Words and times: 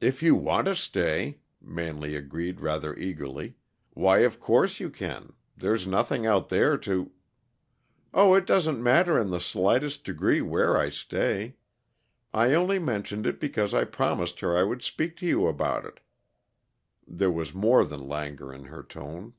"If 0.00 0.22
you 0.22 0.34
want 0.34 0.64
to 0.68 0.74
stay," 0.74 1.40
Manley 1.60 2.16
agreed 2.16 2.62
rather 2.62 2.96
eagerly, 2.96 3.56
"why, 3.90 4.20
of 4.20 4.40
course, 4.40 4.80
you 4.80 4.88
can. 4.88 5.34
There's 5.54 5.86
nothing 5.86 6.24
out 6.24 6.48
there 6.48 6.78
to" 6.78 7.10
"Oh, 8.14 8.32
it 8.32 8.46
doesn't 8.46 8.82
matter 8.82 9.18
in 9.20 9.28
the 9.28 9.40
slightest 9.42 10.02
degree 10.02 10.40
where 10.40 10.78
I 10.78 10.88
stay. 10.88 11.56
I 12.32 12.54
only 12.54 12.78
mentioned 12.78 13.26
it 13.26 13.38
because 13.38 13.74
I 13.74 13.84
promised 13.84 14.40
her 14.40 14.56
I 14.56 14.62
would 14.62 14.80
speak 14.82 15.14
to 15.18 15.26
you 15.26 15.46
about 15.46 15.84
it." 15.84 16.00
There 17.06 17.30
was 17.30 17.52
more 17.52 17.84
than 17.84 18.08
languor 18.08 18.50
in 18.50 18.64
her 18.72 18.82
tone. 18.82 19.34